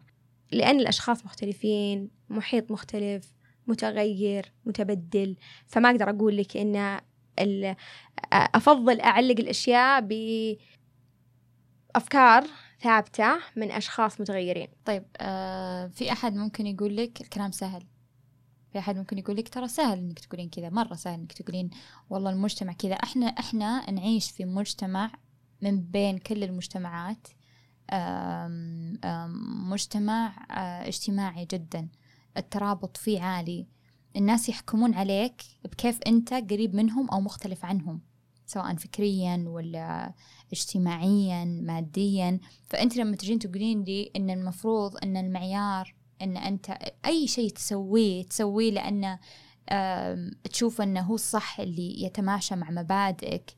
لأن 0.51 0.79
الأشخاص 0.79 1.25
مختلفين 1.25 2.10
محيط 2.29 2.71
مختلف 2.71 3.33
متغير 3.67 4.51
متبدل. 4.65 5.36
فما 5.67 5.89
أقدر 5.89 6.10
أقول 6.10 6.38
لك 6.38 6.57
إن 6.57 6.98
أفضل 8.33 9.01
أعلق 9.01 9.39
الأشياء 9.39 10.07
بأفكار 11.93 12.43
ثابتة 12.81 13.39
من 13.55 13.71
أشخاص 13.71 14.21
متغيرين. 14.21 14.67
طيب 14.85 15.05
آه 15.17 15.88
في 15.88 16.11
أحد 16.11 16.35
ممكن 16.35 16.67
يقول 16.67 16.97
لك 16.97 17.21
الكلام 17.21 17.51
سهل. 17.51 17.83
في 18.71 18.79
أحد 18.79 18.97
ممكن 18.97 19.17
يقول 19.17 19.38
لك 19.38 19.50
ترى 19.50 19.67
سهل 19.67 20.00
إنك 20.00 20.19
تقولين 20.19 20.50
كذا 20.50 20.69
مرة 20.69 20.93
سهل 20.93 21.19
إنك 21.19 21.31
تقولين 21.33 21.69
والله 22.09 22.29
المجتمع 22.29 22.73
كذا. 22.73 22.93
إحنا 22.93 23.25
إحنا 23.25 23.91
نعيش 23.91 24.31
في 24.31 24.45
مجتمع 24.45 25.11
من 25.61 25.81
بين 25.81 26.17
كل 26.17 26.43
المجتمعات 26.43 27.27
مجتمع 29.69 30.45
آه 30.51 30.88
اجتماعي 30.88 31.47
جدا. 31.51 31.88
الترابط 32.38 32.97
فيه 32.97 33.21
عالي. 33.21 33.67
الناس 34.15 34.50
يحكمون 34.50 34.93
عليك 34.93 35.41
بكيف 35.63 36.00
أنت 36.07 36.33
قريب 36.33 36.75
منهم 36.75 37.09
أو 37.09 37.21
مختلف 37.21 37.65
عنهم. 37.65 38.01
سواء 38.51 38.75
فكريا 38.75 39.46
ولا 39.48 40.13
اجتماعيا 40.53 41.46
ماديا. 41.46 42.39
فأنت 42.70 42.98
لما 42.98 43.15
تجين 43.15 43.39
تقولين 43.39 43.84
لي 43.84 44.12
إن 44.15 44.29
المفروض 44.29 44.98
إن 45.03 45.17
المعيار 45.17 45.96
إن 46.22 46.38
أنت 46.38 46.77
أي 47.05 47.27
شيء 47.27 47.50
تسويه 47.50 48.24
تسويه 48.24 49.20
آم، 49.72 50.31
تشوف 50.43 50.81
أنه 50.81 51.01
هو 51.01 51.15
الصح 51.15 51.60
اللي 51.60 52.03
يتماشى 52.03 52.55
مع 52.55 52.72
مبادئك 52.72 53.55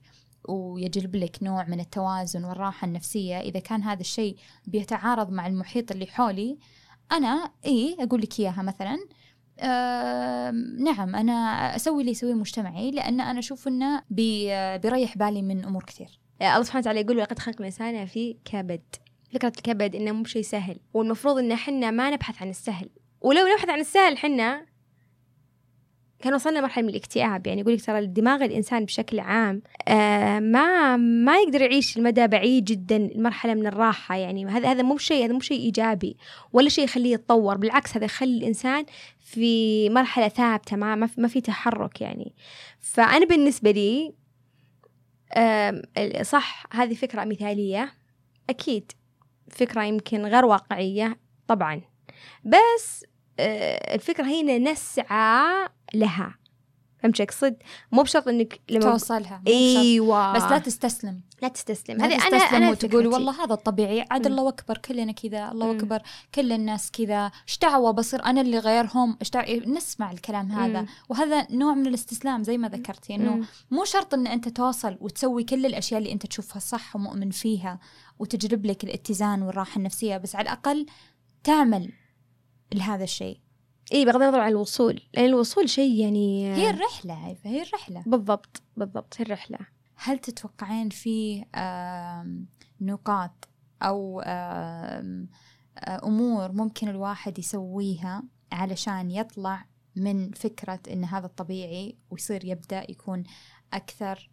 ويجلب 0.49 1.15
لك 1.15 1.43
نوع 1.43 1.67
من 1.67 1.79
التوازن 1.79 2.43
والراحة 2.43 2.87
النفسية. 2.87 3.39
إذا 3.39 3.59
كان 3.59 3.81
هذا 3.83 4.01
الشيء 4.01 4.37
بيتعارض 4.67 5.29
مع 5.31 5.47
المحيط 5.47 5.91
اللي 5.91 6.05
حولي 6.05 6.57
أنا 7.11 7.51
إيه 7.65 8.03
أقول 8.03 8.21
لك 8.21 8.39
إياها 8.39 8.61
مثلا. 8.61 8.97
آم، 9.59 10.55
نعم 10.79 11.15
أنا 11.15 11.33
أسوي 11.75 12.01
اللي 12.01 12.11
يسويه 12.11 12.33
مجتمعي 12.33 12.91
لأن 12.91 13.21
أنا 13.21 13.39
أشوف 13.39 13.67
أنه 13.67 14.01
بي 14.09 14.47
بيريح 14.77 15.17
بالي 15.17 15.41
من 15.41 15.65
أمور 15.65 15.83
كثير. 15.83 16.19
الله 16.41 16.63
سبحانه 16.63 16.81
وتعالى 16.81 17.01
يقول 17.01 17.17
لقد 17.17 17.39
خلق 17.39 17.55
الإنسان 17.59 18.05
في 18.05 18.37
كبد. 18.45 18.81
فكرة 19.33 19.53
الكبد 19.57 19.95
إنه 19.95 20.11
مو 20.11 20.23
بشيء 20.23 20.41
سهل 20.41 20.79
والمفروض 20.93 21.37
إن 21.37 21.55
حنا 21.55 21.91
ما 21.91 22.09
نبحث 22.09 22.41
عن 22.41 22.49
السهل. 22.49 22.89
ولو 23.21 23.41
نبحث 23.53 23.69
عن 23.69 23.79
السهل 23.79 24.17
حنا 24.17 24.65
كان 26.23 26.33
وصلنا 26.33 26.61
مرحلة 26.61 26.83
من 26.83 26.89
الاكتئاب 26.89 27.47
يعني 27.47 27.61
يقول 27.61 27.73
لك 27.73 27.85
ترى 27.85 28.05
دماغ 28.05 28.43
الإنسان 28.43 28.85
بشكل 28.85 29.19
عام 29.19 29.61
آه 29.87 30.39
ما 30.39 30.97
ما 30.97 31.37
يقدر 31.37 31.61
يعيش 31.61 31.97
المدى 31.97 32.27
بعيد 32.27 32.65
جدا 32.65 32.95
المرحلة 32.95 33.53
من 33.53 33.67
الراحة 33.67 34.15
يعني 34.15 34.45
هذا 34.45 34.71
هذا 34.71 34.81
مو 34.83 34.97
شيء 34.97 35.25
هذا 35.25 35.33
مو 35.33 35.39
شيء 35.39 35.59
إيجابي 35.59 36.17
ولا 36.53 36.69
شيء 36.69 36.83
يخليه 36.83 37.13
يتطور 37.13 37.57
بالعكس 37.57 37.97
هذا 37.97 38.05
يخلي 38.05 38.37
الإنسان 38.37 38.85
في 39.19 39.89
مرحلة 39.89 40.27
ثابتة 40.27 40.75
ما 40.75 40.95
ما 41.17 41.27
في, 41.27 41.41
تحرك 41.41 42.01
يعني. 42.01 42.35
فأنا 42.81 43.25
بالنسبة 43.25 43.71
لي 43.71 44.13
آم، 45.37 45.81
صح 46.21 46.65
هذه 46.71 46.93
فكرة 46.93 47.23
مثالية 47.23 47.93
أكيد 48.49 48.91
فكرة 49.49 49.83
يمكن 49.83 50.25
غير 50.25 50.45
واقعية 50.45 51.19
طبعا. 51.47 51.81
بس 52.43 53.05
آه، 53.39 53.95
الفكرة 53.95 54.25
هي 54.25 54.57
إن 54.57 54.69
نسعى 54.71 55.69
لها 55.93 56.35
فهمت 57.03 57.15
شو 57.15 57.23
أقصد؟ 57.23 57.55
مو 57.91 58.01
بشرط 58.03 58.27
إنك 58.27 58.59
لما 58.69 58.81
توصلها. 58.81 59.41
إيوه 59.47 60.33
بس 60.33 60.41
لا 60.41 60.57
تستسلم 60.57 61.21
لا 61.41 61.47
تستسلم 61.47 62.01
هذه 62.01 62.27
أنا 62.27 62.37
أنا 62.37 62.69
وتقول. 62.69 63.07
والله 63.07 63.43
هذا 63.43 63.53
الطبيعي 63.53 64.05
عاد. 64.11 64.27
الله 64.27 64.49
أكبر 64.49 64.77
كلنا 64.77 65.11
كذا 65.11 65.51
الله. 65.51 65.71
أكبر 65.71 66.01
كل 66.35 66.51
الناس 66.51 66.91
كذا 66.91 67.31
إيش 67.47 67.57
دعوة 67.57 67.91
بصير 67.91 68.25
أنا 68.25 68.41
اللي 68.41 68.59
غيرهم 68.59 69.17
إيش 69.21 69.29
دعوة 69.29 69.61
نسمع 69.67 70.11
الكلام 70.11 70.51
هذا 70.51 70.81
مم. 70.81 70.87
وهذا 71.09 71.47
نوع 71.51 71.73
من 71.73 71.87
الاستسلام 71.87 72.43
زي 72.43 72.57
ما 72.57 72.67
ذكرتي 72.67 73.15
إنه. 73.15 73.45
مو 73.71 73.85
شرط 73.85 74.13
إن 74.13 74.27
أنت 74.27 74.49
توصل 74.49 74.97
وتسوي 75.01 75.43
كل 75.43 75.65
الأشياء 75.65 75.99
اللي 75.99 76.11
أنت 76.11 76.25
تشوفها 76.25 76.59
صح 76.59 76.95
ومؤمن 76.95 77.29
فيها 77.29 77.79
وتجلب 78.19 78.65
لك 78.65 78.83
الاتزان 78.83 79.41
والراحة 79.41 79.77
النفسية 79.77 80.17
بس 80.17 80.35
على 80.35 80.43
الأقل 80.43 80.85
تعمل 81.43 81.91
لهذا 82.73 83.03
الشيء. 83.03 83.39
اي 83.93 84.05
بغض 84.05 84.21
النظر 84.21 84.39
عن 84.39 84.51
الوصول. 84.51 85.01
لأن 85.13 85.25
الوصول 85.25 85.69
شيء 85.69 85.99
يعني 86.01 86.53
هي 86.55 86.69
الرحلة 86.69 87.13
هيفا 87.13 87.49
هي 87.49 87.61
الرحلة. 87.61 88.03
بالضبط 88.05 88.61
بالضبط 88.77 89.13
هي 89.17 89.25
الرحلة. 89.25 89.59
هل 89.95 90.19
تتوقعين 90.19 90.89
في 90.89 91.45
نقاط 92.81 93.49
آه، 93.83 95.03
أمور 96.03 96.51
ممكن 96.51 96.87
الواحد 96.87 97.39
يسويها 97.39 98.23
علشان 98.51 99.11
يطلع 99.11 99.65
من 99.95 100.31
فكرة 100.31 100.79
إن 100.91 101.03
هذا 101.03 101.25
الطبيعي 101.25 101.97
ويصير 102.09 102.45
يبدأ 102.45 102.91
يكون 102.91 103.23
أكثر 103.73 104.29
آه، 104.29 104.32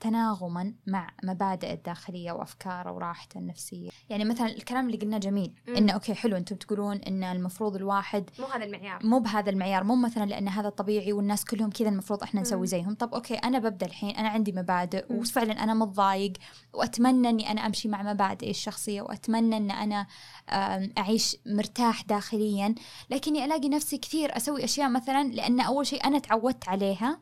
تناغما 0.00 0.74
مع 0.86 1.10
مبادئه 1.24 1.72
الداخلية 1.72 2.32
وأفكاره 2.32 2.92
وراحته 2.92 3.38
النفسية 3.38 3.90
يعني 4.10 4.24
مثلا 4.24 4.46
الكلام 4.46 4.86
اللي 4.86 4.96
قلناه 4.98 5.18
جميل 5.18 5.52
مم. 5.68 5.76
إنه 5.76 5.92
okay 5.92 6.14
حلو 6.14 6.36
أنتم 6.36 6.56
تقولون 6.56 6.96
إن 6.96 7.24
المفروض 7.24 7.76
الواحد 7.76 8.30
مو 8.38 8.46
هذا 8.46 8.64
المعيار 8.64 9.06
مو 9.06 9.18
بهذا 9.18 9.50
المعيار 9.50 9.84
مو 9.84 9.96
مثلا 9.96 10.24
لأن 10.24 10.48
هذا 10.48 10.68
طبيعي 10.68 11.12
والناس 11.12 11.44
كلهم 11.44 11.70
كذا 11.70 11.88
المفروض 11.88 12.22
إحنا 12.22 12.40
نسوي 12.40 12.58
مم. 12.60 12.64
زيهم 12.66 12.94
طب 12.94 13.14
okay 13.14 13.34
أنا 13.34 13.58
ببدأ 13.58 13.86
الحين 13.86 14.16
أنا 14.16 14.28
عندي 14.28 14.52
مبادئ 14.52 15.04
مم. 15.12 15.18
وفعلا 15.18 15.52
أنا 15.64 15.74
متضايق 15.74 16.32
وأتمنى 16.74 17.28
إني 17.28 17.50
أنا 17.50 17.66
أمشي 17.66 17.88
مع 17.88 18.02
مبادئي 18.02 18.50
الشخصية 18.50 19.02
وأتمنى 19.02 19.56
إن 19.56 19.70
أنا 19.70 20.06
آم، 20.50 20.92
أعيش 20.98 21.36
مرتاح 21.46 22.02
داخليا 22.02 22.74
لكني 23.10 23.44
ألاقي 23.44 23.68
نفسي 23.68 23.98
كثير 23.98 24.36
أسوي 24.36 24.64
أشياء 24.64 24.88
مثلا 24.90 25.24
لأن 25.28 25.60
أول 25.60 25.86
شيء 25.86 26.06
أنا 26.06 26.18
تعودت 26.18 26.68
عليها 26.68 27.20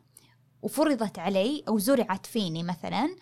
وفرضت 0.61 1.19
علي 1.19 1.63
أو 1.67 1.77
زرعت 1.77 2.25
فيني 2.25 2.63
مثلا 2.63 3.15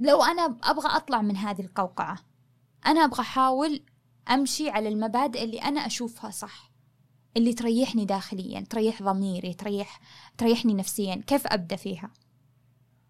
لو 0.00 0.22
أنا 0.22 0.56
أبغى 0.62 0.96
أطلع 0.96 1.22
من 1.22 1.36
هذه 1.36 1.60
القوقعة 1.60 2.18
أنا 2.86 3.04
أبغى 3.04 3.20
أحاول 3.20 3.82
أمشي 4.30 4.70
على 4.70 4.88
المبادئ 4.88 5.44
اللي 5.44 5.58
أنا 5.58 5.86
أشوفها 5.86 6.30
صح 6.30 6.70
اللي 7.36 7.52
تريحني 7.52 8.04
داخليا 8.04 8.60
تريح 8.60 9.02
ضميري 9.02 9.54
تريح 9.54 10.00
تريحني 10.38 10.74
نفسيا 10.74 11.14
كيف 11.26 11.46
أبدأ 11.46 11.76
فيها 11.76 12.10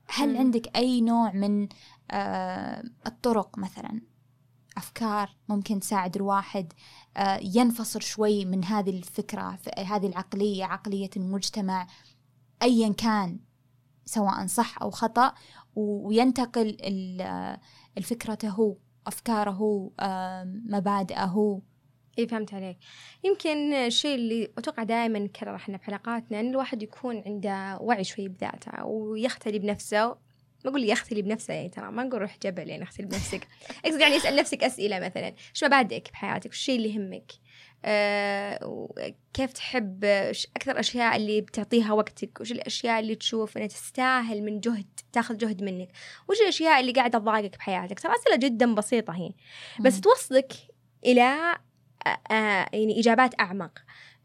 هل 0.08 0.32
مم. 0.32 0.38
عندك 0.38 0.76
أي 0.76 1.00
نوع 1.00 1.32
من 1.32 1.68
آه 2.10 2.84
الطرق 3.06 3.58
مثلا 3.58 4.00
أفكار 4.76 5.30
ممكن 5.48 5.80
تساعد 5.80 6.16
الواحد 6.16 6.72
آه 7.16 7.40
ينفصل 7.42 8.02
شوي 8.02 8.44
من 8.44 8.64
هذه 8.64 8.90
الفكرة 8.90 9.58
هذه 9.78 10.06
العقلية 10.06 10.64
عقلية 10.64 11.10
المجتمع 11.16 11.86
ايا 12.64 12.92
كان 12.92 13.38
سواء 14.04 14.46
صح 14.46 14.82
أو 14.82 14.90
خطأ 14.90 15.34
و- 15.76 16.08
وينتقل 16.08 16.76
ال- 16.80 17.58
الفكرته 17.98 18.48
هو 18.48 18.76
أفكاره 19.06 19.90
آه 20.00 20.44
مبادئه. 20.44 21.62
إي 22.18 22.26
فهمت 22.28 22.54
عليك. 22.54 22.78
يمكن 23.24 23.72
الشيء 23.72 24.14
اللي 24.14 24.52
أتوقع 24.58 24.82
دائما 24.82 25.18
نكرر 25.18 25.56
إحنا 25.56 25.76
بحلقاتنا 25.76 26.40
إن 26.40 26.50
الواحد 26.50 26.82
يكون 26.82 27.22
عنده 27.26 27.78
وعي 27.80 28.04
شوي 28.04 28.28
بذاته 28.28 28.84
ويختلي 28.84 29.58
بنفسه. 29.58 30.06
ما 30.64 30.70
أقول 30.70 30.84
يختلي 30.90 31.22
بنفسه 31.22 31.54
يعني 31.54 31.68
ترى 31.68 31.90
ما 31.90 32.04
نقول 32.04 32.20
روح 32.22 32.38
جبل 32.42 32.68
يعني 32.68 32.82
اختلي 32.82 33.06
بنفسك. 33.06 33.48
أقصد 33.84 34.00
يعني 34.00 34.16
اسال 34.16 34.36
نفسك 34.36 34.64
أسئلة 34.64 34.98
مثلا. 35.00 35.26
إيش 35.26 35.64
مبادئك 35.64 36.10
بحياتك؟ 36.12 36.50
وش 36.50 36.56
الشيء 36.56 36.76
اللي 36.76 36.94
يهمك؟ 36.94 37.32
كيف 39.34 39.52
تحب 39.52 40.04
وش 40.04 40.46
أكثر 40.56 40.80
أشياء 40.80 41.16
اللي 41.16 41.40
بتعطيها 41.40 41.92
وقتك؟ 41.92 42.40
وش 42.40 42.52
الأشياء 42.52 43.00
اللي 43.00 43.14
تشوف 43.14 43.56
إنها 43.56 43.68
تستاهل 43.68 44.42
من 44.42 44.60
جهد 44.60 45.00
تاخذ 45.12 45.36
جهد 45.36 45.62
منك؟ 45.62 45.88
وش 46.28 46.40
الأشياء 46.40 46.80
اللي 46.80 46.92
قاعدة 46.92 47.18
تضايقك 47.18 47.56
بحياتك؟ 47.58 48.00
ترى 48.00 48.12
أسئلة 48.14 48.36
جدا 48.36 48.74
بسيطة 48.74 49.16
هي. 49.16 49.30
بس. 49.80 50.00
توصلك 50.00 50.52
إلى 51.06 51.58
آه، 52.06 52.34
آه، 52.34 52.66
يعني 52.72 53.00
إجابات 53.00 53.40
أعمق. 53.40 53.78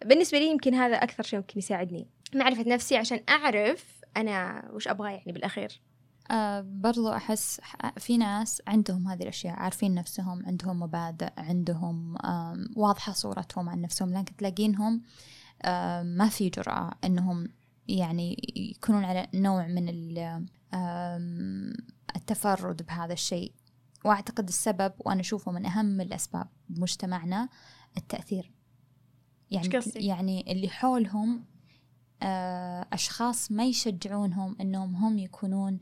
بالنسبة 0.06 0.39
لي 0.39 0.46
يمكن 0.46 0.74
هذا 0.75 0.96
أكثر 0.96 1.24
شيء 1.24 1.39
ممكن 1.39 1.60
يساعدني. 1.60 2.08
معرفة 2.36 2.63
نفسي 2.68 2.98
عشان 2.98 3.24
أعرف 3.30 3.86
أنا 4.18 4.70
وش 4.74 4.88
أبغى 4.88 5.12
يعني 5.12 5.32
بالأخير. 5.32 5.82
آه 6.31 6.62
برضو 6.62 7.09
أحس 7.09 7.62
في 7.98 8.17
ناس 8.17 8.62
عندهم 8.67 9.07
هذه 9.07 9.24
الأشياء 9.24 9.55
عارفين 9.55 9.95
نفسهم 9.95 10.45
عندهم 10.45 10.79
مبادئ 10.79 11.31
عندهم 11.38 12.15
واضحة 12.75 13.13
صورتهم 13.13 13.69
عن 13.69 13.81
نفسهم 13.81 14.13
لكن 14.13 14.36
تلاقينهم 14.36 15.01
ما 16.03 16.29
في 16.29 16.50
جرأة 16.50 16.91
أنهم 17.03 17.50
يعني 17.88 18.53
يكونون 18.55 19.05
على 19.05 19.27
نوع 19.33 19.67
من 19.67 19.89
التفرد 22.15 22.83
بهذا 22.86 23.13
الشيء. 23.13 23.53
وأعتقد 24.05 24.48
السبب 24.48 24.93
وأنا 25.00 25.21
أشوفه 25.21 25.51
من 25.51 25.65
أهم 25.65 26.01
الأسباب 26.01 26.48
بمجتمعنا 26.69 27.50
التأثير. 27.98 28.51
يعني 29.51 29.69
يعني 29.95 30.51
اللي 30.51 30.69
حولهم 30.69 31.45
آه، 32.24 32.88
أشخاص 32.93 33.51
ما 33.51 33.65
يشجعونهم 33.65 34.55
إنهم 34.62 34.95
هم 34.95 35.19
يكونون 35.19 35.79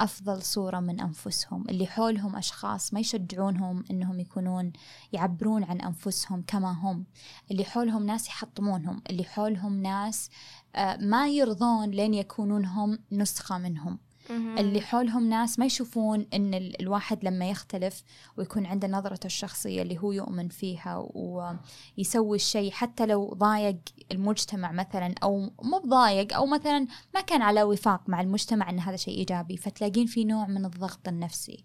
أفضل 0.00 0.42
صورة 0.42 0.80
من 0.80 1.00
أنفسهم 1.00 1.64
اللي 1.68 1.86
حولهم 1.86 2.36
أشخاص 2.36 2.94
ما 2.94 3.00
يشجعونهم 3.00 3.84
إنهم 3.90 4.20
يكونون 4.20 4.72
يعبرون 5.12 5.64
عن 5.64 5.80
أنفسهم 5.80 6.44
كما 6.46 6.72
هم 6.72 7.06
اللي 7.50 7.64
حولهم 7.64 8.06
ناس 8.06 8.28
يحطمونهم 8.28 9.02
اللي 9.10 9.24
حولهم 9.24 9.82
ناس 9.82 10.30
آه، 10.74 10.96
ما 10.96 11.28
يرضون 11.28 11.90
لين 11.90 12.14
يكونون 12.14 12.64
هم 12.64 12.98
نسخة 13.12 13.58
منهم. 13.58 13.98
اللي 14.30 14.80
حولهم 14.80 15.28
ناس 15.28 15.58
ما 15.58 15.66
يشوفون 15.66 16.26
إن 16.34 16.54
الواحد 16.54 17.24
لما 17.24 17.50
يختلف 17.50 18.02
ويكون 18.36 18.66
عنده 18.66 18.88
نظرته 18.88 19.26
الشخصية 19.26 19.82
اللي 19.82 19.98
هو 19.98 20.12
يؤمن 20.12 20.48
فيها 20.48 21.08
ويسوي 21.14 22.36
الشيء 22.36 22.70
حتى 22.70 23.06
لو 23.06 23.34
ضايق 23.34 23.76
المجتمع 24.12 24.72
مثلا 24.72 25.14
أو 25.22 25.50
مو 25.62 25.78
بضايق 25.78 26.34
أو 26.34 26.46
مثلا 26.46 26.86
ما 27.14 27.20
كان 27.20 27.42
على 27.42 27.62
وفاق 27.62 28.08
مع 28.08 28.20
المجتمع 28.20 28.70
إن 28.70 28.80
هذا 28.80 28.96
شيء 28.96 29.18
إيجابي 29.18 29.56
فتلاقين 29.56 30.06
في 30.06 30.24
نوع 30.24 30.46
من 30.46 30.64
الضغط 30.64 31.08
النفسي. 31.08 31.64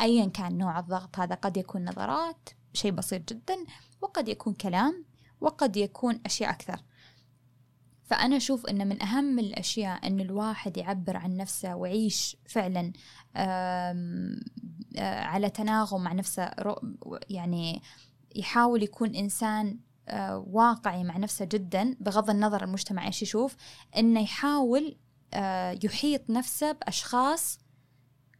ايا 0.00 0.26
كان 0.26 0.58
نوع 0.58 0.78
الضغط 0.78 1.18
هذا 1.18 1.34
قد 1.34 1.56
يكون 1.56 1.84
نظرات 1.84 2.48
شيء 2.72 2.90
بسيط 2.90 3.32
جدا 3.32 3.56
وقد 4.02 4.28
يكون 4.28 4.54
كلام 4.54 5.04
وقد 5.40 5.76
يكون 5.76 6.20
أشياء 6.26 6.50
أكثر. 6.50 6.80
فأنا 8.04 8.36
أشوف 8.36 8.66
أن 8.66 8.88
من 8.88 9.02
أهم 9.02 9.38
الأشياء 9.38 10.06
أن 10.06 10.20
الواحد 10.20 10.76
يعبر 10.76 11.16
عن 11.16 11.36
نفسه 11.36 11.76
ويعيش 11.76 12.36
فعلا 12.46 12.92
آه، 13.36 13.94
على 14.98 15.50
تناغم 15.50 16.04
مع 16.04 16.12
نفسه 16.12 16.50
يعني 17.30 17.82
يحاول 18.36 18.82
يكون 18.82 19.14
إنسان 19.14 19.78
آه، 20.08 20.44
واقعي 20.50 21.04
مع 21.04 21.16
نفسه 21.16 21.44
جدا 21.44 21.96
بغض 22.00 22.30
النظر 22.30 22.64
المجتمع 22.64 23.06
إيش 23.06 23.22
يشوف 23.22 23.56
إنه 23.96 24.20
يحاول 24.20 24.96
آه، 25.34 25.78
يحيط 25.84 26.30
نفسه 26.30 26.72
بأشخاص 26.72 27.58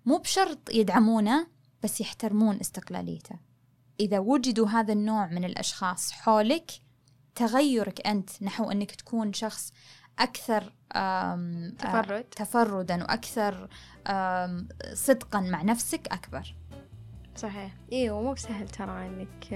مو 0.07 0.19
بشرط 0.19 0.71
يدعمونه 0.71 1.47
بس 1.83 2.01
يحترمون 2.01 2.61
استقلاليته. 2.61 3.39
إذا 4.01 4.19
وجدوا 4.19 4.69
هذا 4.69 4.93
النوع 4.93 5.27
من 5.27 5.45
الأشخاص 5.45 6.13
حولك 6.13 6.71
تغيرك 7.35 8.07
أنت 8.07 8.43
نحو 8.43 8.71
أنك 8.71 8.91
تكون 8.91 9.33
شخص 9.33 9.73
أكثر 10.19 10.73
تفرد. 11.79 12.25
تفردا 12.37 13.03
وأكثر 13.03 13.69
صدقا 14.95 15.41
مع 15.41 15.63
نفسك 15.63 16.09
أكبر. 16.13 16.55
صحيح. 17.37 17.73
أيوه 17.93 18.23
مو 18.23 18.33
بسهل 18.33 18.69
ترى 18.69 19.07
إنك 19.07 19.55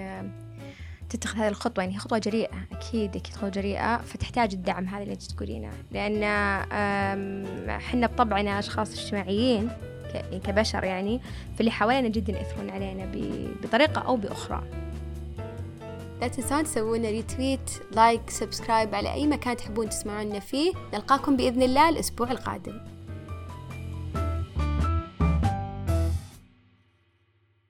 تتخذ 1.11 1.39
هذه 1.39 1.49
الخطوة 1.49 1.85
يعني 1.85 1.99
خطوة 1.99 2.19
جريئة 2.19 2.67
أكيد 2.73 3.17
أكيد 3.17 3.37
خطوة 3.37 3.49
جريئة 3.49 3.97
فتحتاج 3.97 4.55
الدعم 4.55 4.89
هذا 4.89 5.03
اللي 5.03 5.15
أنت 5.15 5.23
تقولينه. 5.23 5.71
لأن 5.91 6.23
إحنا 7.71 8.07
بطبعنا 8.07 8.59
أشخاص 8.59 8.93
اجتماعيين 8.99 9.71
كبشر 10.45 10.85
يعني 10.85 11.21
فاللي 11.57 11.71
حوالينا 11.71 12.09
جدا 12.09 12.33
يأثرون 12.33 12.71
علينا 12.71 13.13
بطريقة 13.63 14.01
أو 14.01 14.17
بأخرى. 14.17 14.88
لا 16.21 16.29
تنسون 16.29 16.65
تسوون 16.65 17.03
retweet 17.03 17.71
like 17.93 18.31
subscribe 18.31 18.95
على 18.95 19.13
أي 19.13 19.27
مكان 19.27 19.57
تحبون 19.57 19.89
تسمعونا 19.89 20.41
فيه. 20.41 20.73
نلقاكم 20.95 21.37
بإذن 21.37 21.63
الله 21.63 21.89
الأسبوع 21.89 22.31
القادم. 22.31 22.81